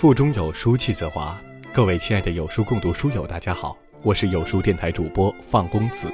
[0.00, 1.38] 腹中有书气自华。
[1.74, 6.10] 各位亲爱的有书共读书友，大家好，我是有书电台主播放公子。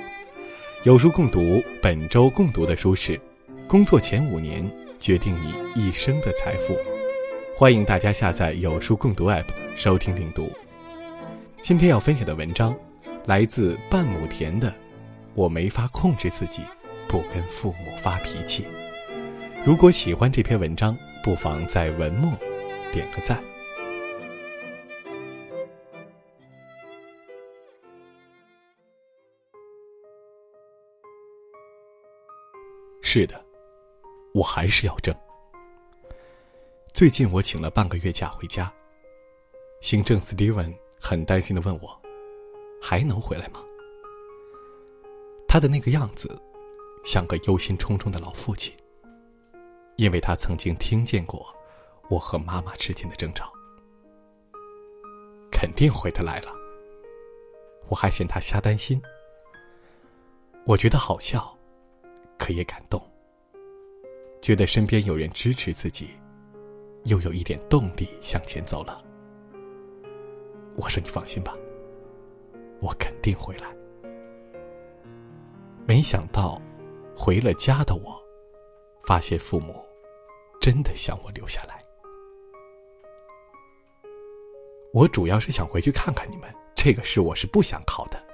[0.83, 3.13] 有书共读本周共读的书是
[3.69, 4.69] 《工作前五年
[4.99, 6.75] 决定你一生的财富》，
[7.57, 9.45] 欢迎大家下载有书共读 App
[9.77, 10.51] 收听领读。
[11.63, 12.75] 今天要分享的文章
[13.27, 14.69] 来自半亩田的
[15.35, 16.61] 《我没法控制自己
[17.07, 18.65] 不跟父母发脾气》。
[19.65, 22.33] 如果喜欢这篇文章，不妨在文末
[22.91, 23.41] 点个赞。
[33.19, 33.43] 是的，
[34.35, 35.17] 我还是要挣。
[36.93, 38.71] 最近我请了半个月假回家，
[39.81, 41.99] 行政 Steven 很担心的问我
[42.79, 43.65] ：“还能回来吗？”
[45.49, 46.39] 他的那个样子，
[47.07, 48.77] 像个忧心忡忡的老父亲，
[49.97, 51.47] 因为他曾经听见过
[52.11, 53.51] 我和妈妈之间的争吵。
[55.51, 56.53] 肯定回得来了。
[57.89, 59.01] 我还嫌他瞎担心。
[60.67, 61.56] 我觉得好笑。
[62.39, 63.03] 可也感动，
[64.41, 66.11] 觉得身边有人支持自己，
[67.05, 69.03] 又有一点动力向前走了。
[70.77, 71.57] 我说：“你放心吧，
[72.81, 73.75] 我肯定回来。”
[75.89, 76.61] 没想到，
[77.17, 78.21] 回了家的我，
[79.05, 79.75] 发现父母
[80.61, 81.83] 真的想我留下来。
[84.93, 88.26] 我主要是想回去看看你们，这个事我是不想考的。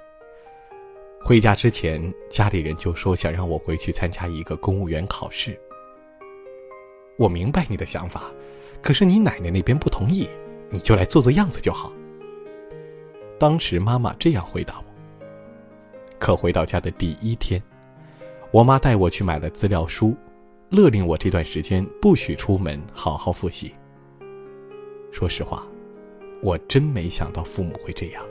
[1.25, 5.57] 回家之前，家里人就说想让我回去参加一个公务员考试。
[7.17, 8.23] 我明白你的想法，
[8.81, 10.29] 可是你奶奶那边不同意，
[10.69, 11.93] 你就来做做样子就好。
[13.39, 14.85] 当时妈妈这样回答我。
[16.19, 17.63] 可回到家的第一天，
[18.51, 20.13] 我妈带我去买了资料书，
[20.71, 23.71] 勒令我这段时间不许出门，好好复习。
[25.09, 25.65] 说实话，
[26.41, 28.21] 我真没想到父母会这样，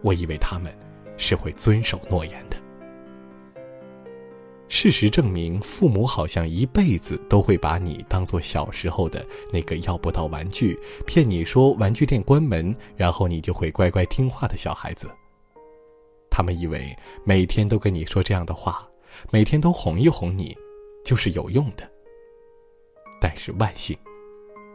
[0.00, 0.74] 我以为他们。
[1.18, 2.56] 是会遵守诺言的。
[4.70, 15.10] 事实证明，父母好像一辈子都会把你当做小时候的那个要不到玩具，骗你说玩具店关门，然后你就会乖乖听话的小孩子。
[16.30, 18.86] 他们以为每天都跟你说这样的话，
[19.30, 20.56] 每天都哄一哄你，
[21.02, 21.90] 就是有用的。
[23.18, 23.98] 但是万幸，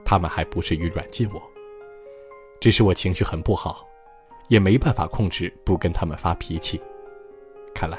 [0.03, 1.41] 他们还不至于软禁我，
[2.59, 3.87] 只是我情绪很不好。
[4.47, 6.81] 也没办法控制不跟他们发脾气。
[7.73, 7.97] 看来，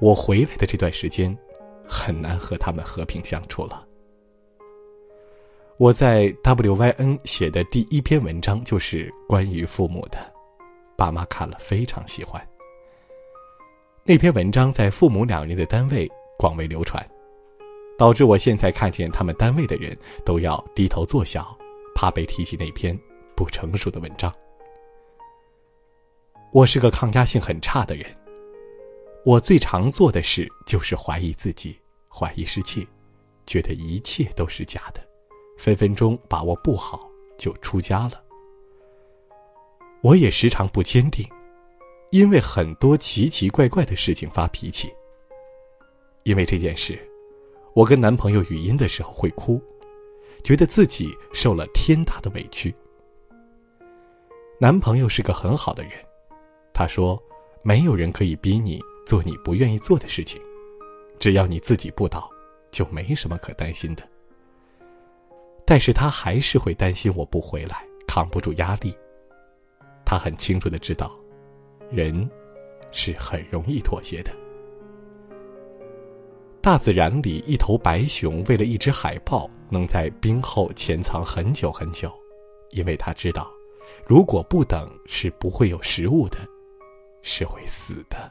[0.00, 1.36] 我回来的这段时间，
[1.86, 3.86] 很难和他们和平相处了。
[5.78, 10.18] 我在 WYN 写的第一篇文章就是关于父母的，
[10.96, 12.40] 爸妈看了非常喜欢。
[14.04, 16.08] 那篇文章在父母两人的单位
[16.38, 17.04] 广为流传，
[17.98, 21.56] 导致我现在看见他们单位的人都要低头作小，
[21.94, 22.96] 怕被提起那篇
[23.34, 24.32] 不成熟的文章。
[26.52, 28.04] 我是个抗压性很差的人。
[29.24, 31.74] 我最常做的事就是怀疑自己，
[32.10, 32.86] 怀疑世界，
[33.46, 35.00] 觉得一切都是假的，
[35.56, 37.08] 分分钟把握不好
[37.38, 38.22] 就出家了。
[40.02, 41.26] 我也时常不坚定，
[42.10, 44.92] 因为很多奇奇怪怪的事情发脾气。
[46.24, 46.98] 因为这件事，
[47.74, 49.58] 我跟男朋友语音的时候会哭，
[50.44, 52.74] 觉得自己受了天大的委屈。
[54.60, 55.92] 男朋友是个很好的人。
[56.74, 57.22] 他说
[57.62, 60.40] ：“没有人可以逼你做你不愿意做的事情，
[61.18, 62.28] 只要你自己不倒，
[62.70, 64.02] 就没什么可担心的。”
[65.64, 68.94] 但是他还是会担心我不回来，扛不住压力。
[70.04, 71.10] 他很清楚的知道，
[71.90, 72.28] 人
[72.90, 74.32] 是很容易妥协的。
[76.60, 82.12] 大自然里，一头白熊为了一只海豹，能在冰后潜藏很久很久，
[82.70, 83.50] 因为他知道，
[84.06, 86.38] 如果不等，是不会有食物的。
[87.22, 88.30] 是会死的。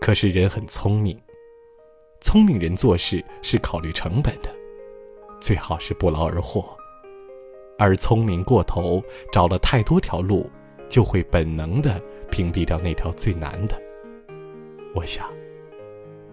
[0.00, 1.20] 可是人很聪明，
[2.20, 4.50] 聪明人做事是考虑成本的，
[5.40, 6.76] 最好是不劳而获。
[7.78, 10.50] 而聪明过头，找了太多条路，
[10.88, 12.00] 就会本能的
[12.30, 13.80] 屏蔽掉那条最难的。
[14.94, 15.30] 我想，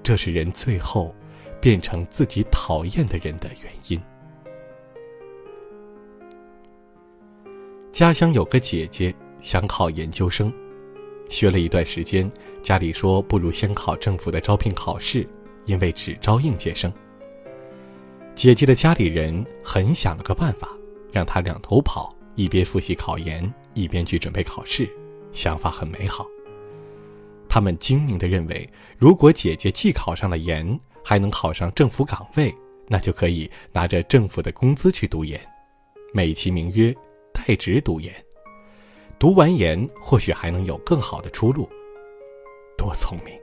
[0.01, 1.13] 这是人最后
[1.61, 4.01] 变成自己讨厌的人的原因。
[7.91, 10.53] 家乡有个姐姐想考研究生。
[11.29, 12.29] 学了一段时间，
[12.61, 15.27] 家里说不如先考政府的招聘考试，
[15.65, 16.91] 因为只招应届生。
[18.35, 20.69] 姐姐的家里人很想了个办法，
[21.11, 24.89] 让她两头跑，一边复习考研，一边去准备考试，
[25.31, 26.25] 想法很美好。
[27.49, 32.53] 他们精明的认为，如果姐姐既考上了研，还能考上政府岗位，
[32.87, 35.39] 那就可以拿着政府的工资去读研。
[36.13, 36.95] 美其名曰
[37.33, 38.13] 代职读研。
[39.19, 41.67] 读完研，或许还能有更好的出路。
[42.77, 43.33] 多聪明！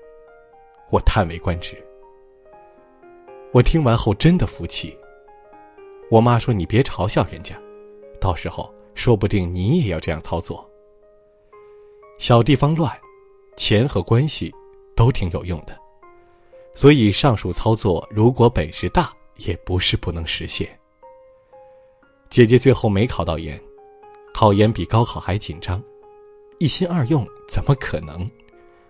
[0.91, 1.77] 我叹为观止。
[3.53, 4.97] 我听完后真的服气。
[6.11, 7.61] 我妈说：“你别嘲笑人家，
[8.21, 10.69] 到时候说不定你也要这样操作。”
[12.19, 12.97] 小地方乱，
[13.57, 14.55] 钱和关系
[14.95, 15.77] 都挺有用的，
[16.73, 20.69] 所以上述操作如果本事大，也不是不能实现。
[22.29, 23.61] 姐姐最后没考到研。
[24.35, 25.81] 考研比高考还紧张，
[26.59, 28.29] 一心二用怎么可能？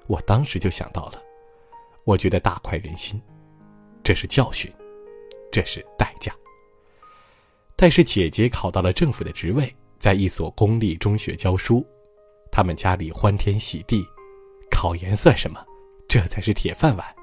[0.06, 1.22] 我当时就想到了，
[2.04, 3.20] 我觉得大快人心，
[4.02, 4.72] 这是教训，
[5.52, 6.34] 这是代价。
[7.76, 11.86] 但是姐姐考到了政府的职位，在一所公立中学教书，
[12.50, 14.02] 他们家里欢天喜地，
[14.70, 15.62] 考研算什么？
[16.08, 17.14] 这才是铁饭碗。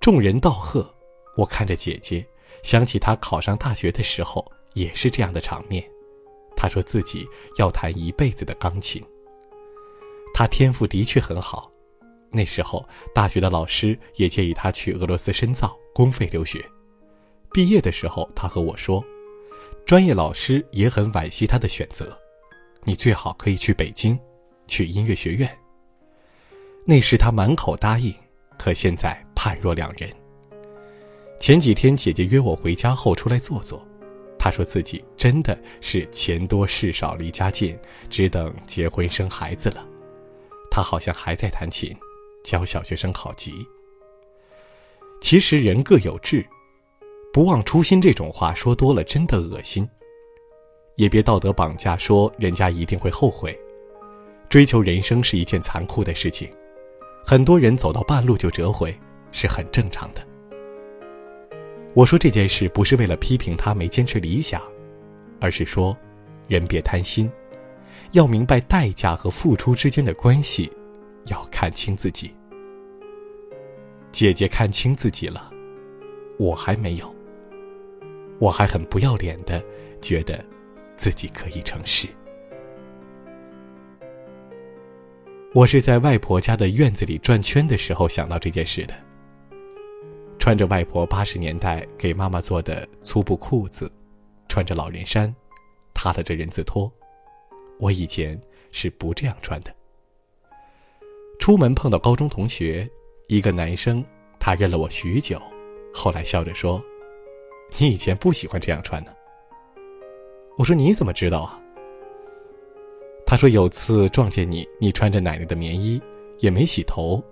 [0.00, 0.88] 众人道贺，
[1.36, 2.24] 我看着姐姐，
[2.62, 5.84] 想起她考上大学的时候也是这样的场面。
[6.56, 7.26] 他说自己
[7.58, 9.02] 要弹一辈子的钢琴。
[10.34, 11.70] 他天赋的确很好，
[12.30, 16.64] 那时候大学的老师也建议他去俄罗斯深造，公费留学。
[17.50, 19.02] 毕业的时候，他和我说，
[19.86, 22.16] 专业老师也很惋惜他的选择，
[22.84, 24.18] 你最好可以去北京，
[24.66, 25.50] 去音乐学院。
[26.84, 28.14] 那时他满口答应，
[28.58, 30.10] 可现在判若两人。
[31.40, 33.82] 前几天姐姐约我回家后出来坐坐。
[34.48, 37.78] 他说自己真的是钱多事少离家近，
[38.08, 39.86] 只等结婚生孩子了。
[40.70, 41.94] 他好像还在弹琴，
[42.42, 43.52] 教小学生考级。
[45.20, 46.42] 其实人各有志，
[47.30, 49.86] 不忘初心这种话说多了真的恶心。
[50.96, 53.54] 也别道德绑架说人家一定会后悔。
[54.48, 56.50] 追求人生是一件残酷的事情，
[57.22, 58.98] 很多人走到半路就折回，
[59.30, 60.26] 是很正常的。
[61.94, 64.62] 我说这件事不是为了批评他没坚持理想，
[65.40, 65.96] 而是说，
[66.46, 67.28] 人别贪心，
[68.12, 70.70] 要明白代价和付出之间的关系，
[71.26, 72.32] 要看清自己。
[74.12, 75.50] 姐姐看清自己了，
[76.38, 77.14] 我还没有。
[78.38, 79.60] 我还很不要脸的
[80.00, 80.44] 觉得，
[80.96, 82.06] 自己可以成事。
[85.52, 88.94] 我是在外婆家的院子里转圈的时候想到这件事的。
[90.48, 93.92] 穿着外婆八十年代给妈妈做的粗布裤子，
[94.48, 95.30] 穿着老人衫，
[95.92, 96.90] 踏了着人字拖。
[97.78, 98.40] 我以前
[98.72, 99.70] 是不这样穿的。
[101.38, 102.88] 出门碰到高中同学，
[103.26, 104.02] 一个男生，
[104.40, 105.38] 他认了我许久，
[105.92, 106.82] 后来笑着说
[107.78, 109.12] ：“你以前不喜欢这样穿呢。”
[110.56, 111.60] 我说：“你怎么知道啊？”
[113.26, 116.00] 他说：“有次撞见你，你穿着奶奶的棉衣，
[116.38, 117.22] 也没洗头，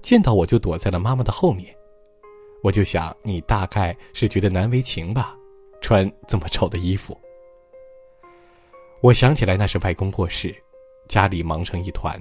[0.00, 1.74] 见到我就躲在了妈妈的后面。”
[2.62, 5.34] 我就想，你大概是觉得难为情吧，
[5.80, 7.18] 穿这么丑的衣服。
[9.00, 10.54] 我想起来那是外公过世，
[11.08, 12.20] 家里忙成一团，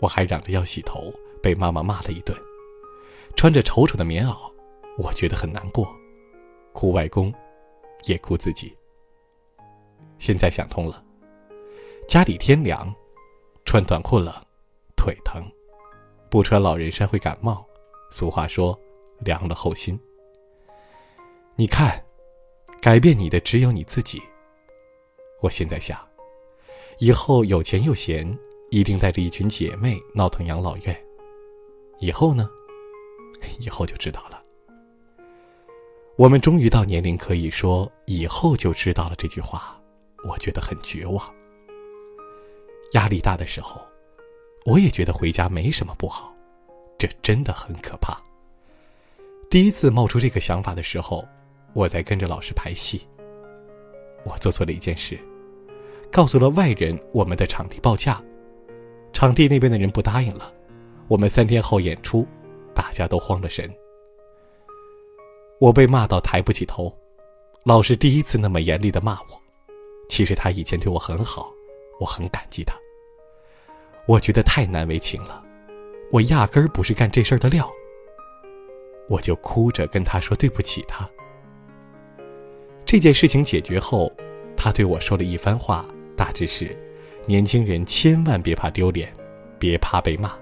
[0.00, 2.36] 我还嚷着要洗头，被妈妈骂了一顿。
[3.36, 4.36] 穿着丑丑的棉袄，
[4.98, 5.88] 我觉得很难过，
[6.72, 7.32] 哭外公，
[8.06, 8.76] 也哭自己。
[10.18, 11.00] 现在想通了，
[12.08, 12.92] 家里天凉，
[13.64, 14.34] 穿短裤冷，
[14.96, 15.48] 腿疼，
[16.28, 17.64] 不穿老人衫会感冒。
[18.10, 18.76] 俗话说。
[19.20, 19.98] 凉了后心。
[21.56, 22.02] 你看，
[22.80, 24.22] 改变你的只有你自己。
[25.40, 25.98] 我现在想，
[26.98, 28.38] 以后有钱又闲，
[28.70, 31.04] 一定带着一群姐妹闹腾养老院。
[31.98, 32.48] 以后呢？
[33.58, 34.42] 以后就知道了。
[36.16, 39.80] 我们终于到年龄可以说“以后就知道了”这句话，
[40.28, 41.34] 我觉得很绝望。
[42.92, 43.80] 压力大的时候，
[44.66, 46.34] 我也觉得回家没什么不好，
[46.98, 48.20] 这真的很可怕。
[49.50, 51.26] 第一次冒出这个想法的时候，
[51.72, 53.04] 我在跟着老师排戏。
[54.22, 55.18] 我做错了一件事，
[56.08, 58.22] 告诉了外人我们的场地报价，
[59.12, 60.54] 场地那边的人不答应了。
[61.08, 62.24] 我们三天后演出，
[62.76, 63.68] 大家都慌了神。
[65.58, 66.96] 我被骂到抬不起头，
[67.64, 69.40] 老师第一次那么严厉的骂我。
[70.08, 71.52] 其实他以前对我很好，
[71.98, 72.76] 我很感激他。
[74.06, 75.42] 我觉得太难为情了，
[76.12, 77.68] 我压根儿不是干这事儿的料。
[79.10, 81.08] 我就哭着跟他说对不起他。
[82.86, 84.12] 这件事情解决后，
[84.56, 85.84] 他对我说了一番话，
[86.16, 86.78] 大致是：
[87.26, 89.12] 年轻人千万别怕丢脸，
[89.58, 90.32] 别怕被骂。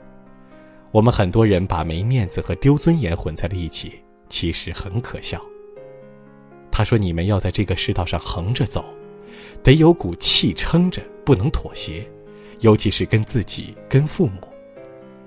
[0.91, 5.43] 我们很多人把没面子和丢尊严混在了一起，其实很可笑。
[6.71, 8.85] 他说：“你们要在这个世道上横着走，
[9.63, 12.07] 得有股气撑着，不能妥协，
[12.61, 14.41] 尤其是跟自己、跟父母。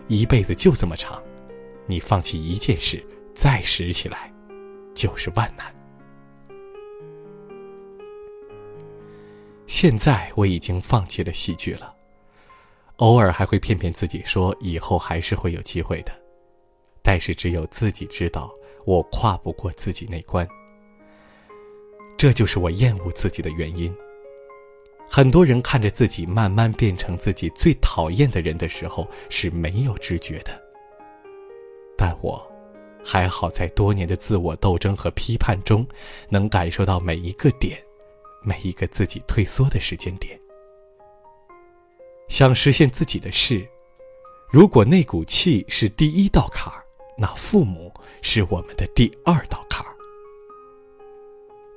[0.07, 1.21] 一辈子就这么长，
[1.87, 4.31] 你放弃一件事。”再拾起来，
[4.93, 5.73] 就是万难。
[9.67, 11.95] 现在我已经放弃了戏剧了，
[12.97, 16.11] 偶尔还会骗骗自己说以后还是会有机会的，
[17.01, 18.53] 但是只有自己知道，
[18.85, 20.47] 我跨不过自己那关。
[22.17, 23.95] 这就是我厌恶自己的原因。
[25.09, 30.51] 很多人看着自己慢慢变成自己最讨厌的人的时候是没有知觉的，
[31.97, 32.50] 但我，
[33.03, 35.85] 还好在多年的自我斗争和批判中，
[36.29, 37.81] 能感受到每一个点，
[38.43, 40.39] 每一个自己退缩的时间点。
[42.27, 43.67] 想实现自己的事，
[44.49, 46.83] 如果那股气是第一道坎儿，
[47.17, 49.93] 那父母是我们的第二道坎儿。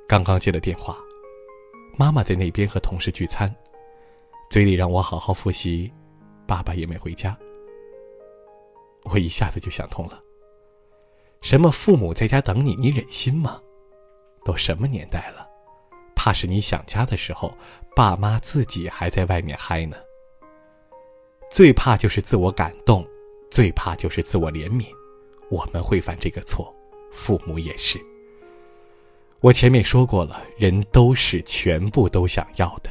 [0.07, 0.97] 刚刚接了电话。
[1.97, 3.49] 妈妈在那边和同事聚餐，
[4.49, 5.89] 嘴里让我好好复习，
[6.45, 7.37] 爸爸也没回家。
[9.03, 10.21] 我一下子就想通了。
[11.45, 13.61] 什么父母在家等你，你忍心吗？
[14.43, 15.47] 都什么年代了，
[16.15, 17.55] 怕是你想家的时候，
[17.95, 19.95] 爸妈自己还在外面嗨呢。
[21.51, 23.07] 最怕就是自我感动，
[23.51, 24.87] 最怕就是自我怜悯，
[25.51, 26.75] 我们会犯这个错，
[27.11, 28.01] 父母也是。
[29.39, 32.89] 我前面说过了，人都是全部都想要的，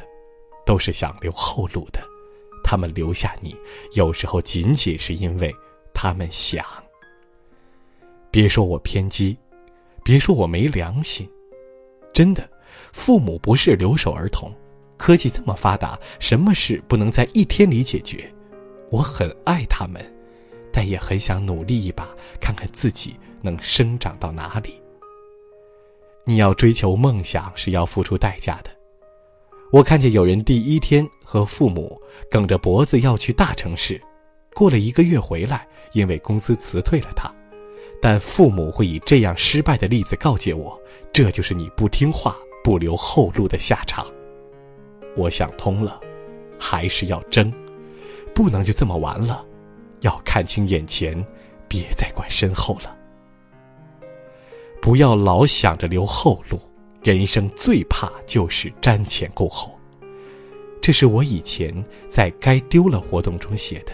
[0.65, 2.01] 都是想留后路的。
[2.63, 3.53] 他们留下你，
[3.95, 5.53] 有时候仅仅是因为
[5.93, 6.65] 他们想。
[8.35, 9.37] 别说我偏激，
[10.03, 11.25] 别说我没良心，
[12.13, 12.45] 真的，
[12.91, 14.53] 父母不是留守儿童。
[14.97, 18.29] 科技这么发达，什么事不能在一天里解决？
[18.91, 20.03] 我很爱他们，
[20.69, 22.09] 但也很想努力一把，
[22.41, 24.81] 看看自己能生长到哪里。
[26.25, 28.69] 你要追求梦想是要付出代价的。
[29.71, 31.97] 我看见有人第一天和父母
[32.29, 34.01] 梗着脖子要去大城市，
[34.53, 37.33] 过了一个月回来，因为公司辞退了他，
[38.07, 40.79] 但父母会以这样失败的例子告诫我：
[41.11, 44.05] 这就是你不听话、不留后路的下场。
[45.17, 45.99] 我想通了，
[46.59, 47.51] 还是要争，
[48.31, 49.43] 不能就这么完了，
[50.01, 51.17] 要看清眼前，
[51.67, 52.95] 别再管身后了。
[54.79, 56.59] 不要老想着留后路，
[57.01, 59.75] 人生最怕就是瞻前顾后。
[60.79, 61.73] 这是我以前
[62.07, 63.91] 在该丢了活动中写的，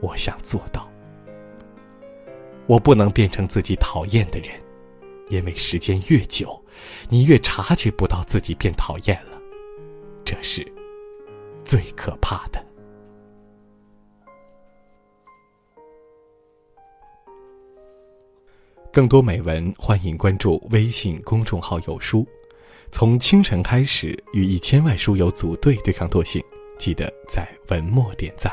[0.00, 0.89] 我想做到。
[2.70, 4.50] 我不能变成自己讨厌的人，
[5.28, 6.64] 因为时间越久，
[7.08, 9.42] 你越察觉不到自己变讨厌了，
[10.24, 10.64] 这是
[11.64, 12.64] 最可怕的。
[18.92, 22.24] 更多美文，欢迎关注微信公众号“有书”。
[22.92, 26.40] 从清晨开始，与一千万书友组队对抗惰性，
[26.78, 28.52] 记得在文末点赞。